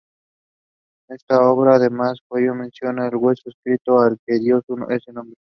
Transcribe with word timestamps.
En 1.09 1.15
esta 1.15 1.47
obra, 1.47 1.75
además, 1.75 2.17
Collado 2.27 2.55
menciona 2.55 3.07
el 3.07 3.15
hueso 3.17 3.51
estribo, 3.51 4.01
al 4.01 4.17
que 4.25 4.39
dio 4.39 4.63
ese 4.89 5.13
nombre. 5.13 5.37